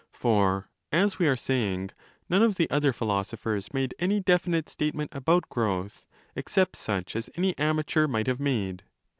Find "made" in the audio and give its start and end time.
3.71-3.93, 8.39-8.81